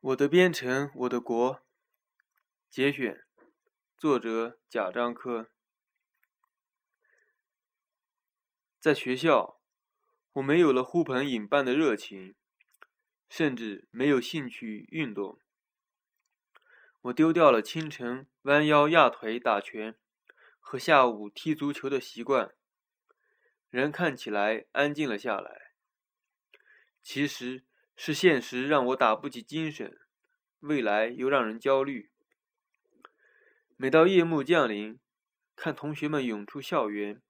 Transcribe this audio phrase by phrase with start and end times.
[0.00, 1.60] 我的边城，我的国。
[2.70, 3.24] 节选，
[3.96, 5.50] 作者贾樟柯。
[8.78, 9.60] 在学校，
[10.34, 12.36] 我没有了呼朋引伴的热情，
[13.28, 15.40] 甚至没有兴趣运动。
[17.00, 19.98] 我丢掉了清晨弯腰压腿打拳
[20.60, 22.54] 和下午踢足球的习惯，
[23.68, 25.72] 人看起来安静了下来。
[27.02, 27.64] 其实。
[28.00, 29.98] 是现实让我打不起精神，
[30.60, 32.12] 未来又让人焦虑。
[33.76, 35.00] 每到夜幕降临，
[35.56, 37.20] 看同学们涌出校园，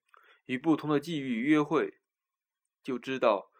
[0.44, 2.00] 与不同的际遇约会，
[2.82, 3.50] 就知道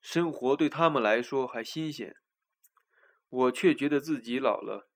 [0.00, 2.16] 生活对他们来说还新鲜。
[3.28, 4.88] 我却觉得自己老了。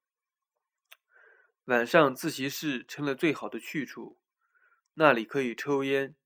[1.67, 4.19] 晚上自习室成了最好的去处，
[4.95, 6.17] 那里可以抽烟，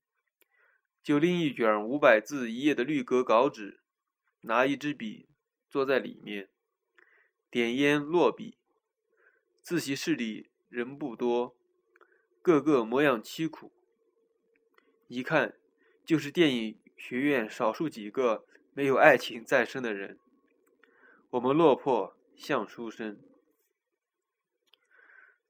[1.03, 3.81] 就拎一卷五百字一页的绿格稿纸，
[4.43, 5.27] 拿一支笔。
[5.73, 6.49] 坐在里面，
[7.49, 8.59] 点烟落笔。
[9.63, 11.55] 自习室里人不多，
[12.43, 13.71] 个个模样凄苦，
[15.07, 15.55] 一看
[16.05, 20.19] 就是电影学院少数几个没有爱情在身的人。
[21.31, 23.17] 我们落魄像书生。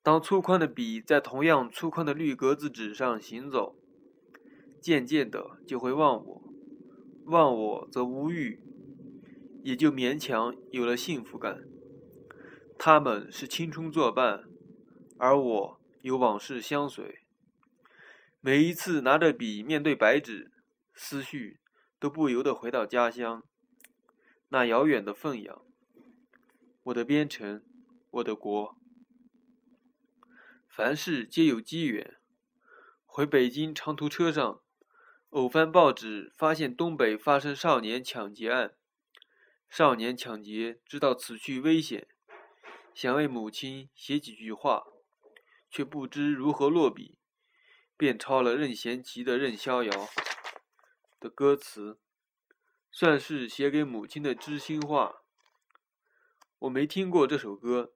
[0.02, 3.76] 当粗宽的笔在同样粗宽的绿格子纸上行走，
[4.80, 6.44] 渐渐的就会忘我，
[7.26, 8.62] 忘我则无欲。
[9.64, 11.64] 也就勉强有了幸福感。
[12.78, 14.44] 他们是青春作伴，
[15.18, 17.20] 而我有往事相随。
[18.42, 20.52] 每一次拿着笔面对白纸，
[20.94, 21.62] 思绪
[21.98, 23.44] 都不由得回到家乡，
[24.50, 25.62] 那遥远的凤阳，
[26.84, 27.64] 我的边城，
[28.12, 28.76] 我的国。
[30.68, 32.18] 凡事皆有机缘。
[33.06, 34.60] 回北京长途车上，
[35.30, 38.74] 偶翻报纸，发现东北发生少年抢劫案。
[39.76, 42.08] 少年抢劫，知道此去危险，
[42.94, 44.86] 想为母亲写几句话，
[45.68, 47.18] 却不知如何落笔，
[47.98, 49.92] 便抄了任贤齐的《任逍遥》
[51.20, 51.98] 的歌词，
[52.92, 55.24] 算是写给母亲的知心话。
[56.60, 57.96] 我没听过这首歌，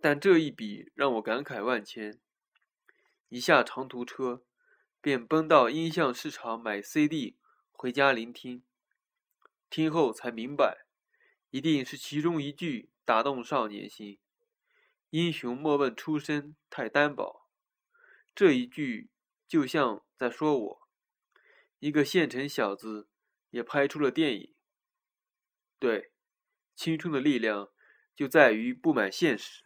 [0.00, 2.18] 但这一笔让我感慨万千。
[3.28, 4.42] 一下长途车，
[5.00, 7.36] 便奔到音像市场买 CD，
[7.70, 8.64] 回家聆听。
[9.72, 10.84] 听后才明白，
[11.48, 14.18] 一定是其中一句打动少年心。
[15.08, 17.48] 英雄莫问出身太单薄，
[18.34, 19.08] 这一句
[19.48, 20.88] 就像在说我，
[21.78, 23.08] 一个县城小子
[23.48, 24.54] 也拍出了电影。
[25.78, 26.12] 对，
[26.76, 27.70] 青春的力量
[28.14, 29.64] 就在于不满现实。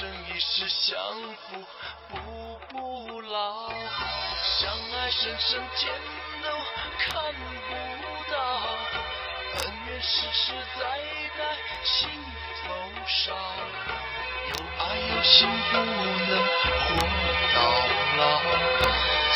[0.00, 0.96] 生一世相
[1.36, 1.60] 扶
[2.08, 2.16] 步
[2.70, 5.92] 步老，相爱深深天
[6.42, 6.48] 都
[6.98, 7.38] 看不
[8.32, 8.34] 到，
[9.58, 10.80] 恩怨世世代
[11.36, 11.40] 代
[11.84, 12.08] 心
[12.64, 12.72] 头
[13.06, 13.36] 烧，
[14.48, 15.36] 有爱有心
[15.70, 15.84] 不能
[16.16, 16.96] 活
[17.52, 17.58] 到
[18.16, 18.24] 老，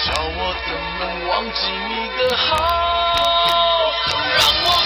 [0.06, 1.60] 叫我怎能忘记
[1.91, 2.48] 你的好，
[4.08, 4.84] 让我。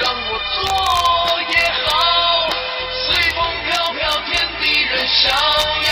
[0.00, 2.48] 让我做也好
[3.06, 5.87] 随风飘飘天地任逍遥